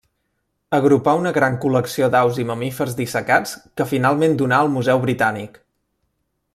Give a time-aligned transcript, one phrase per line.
[0.77, 5.63] Agrupà una gran col·lecció d'aus i mamífers dissecats que finalment donà al Museu Britànic.